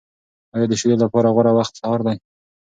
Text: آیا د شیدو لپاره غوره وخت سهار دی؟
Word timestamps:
آیا 0.55 0.65
د 0.69 0.73
شیدو 0.79 0.97
لپاره 1.03 1.27
غوره 1.35 1.51
وخت 1.57 1.73
سهار 1.79 1.99
دی؟ 2.07 2.17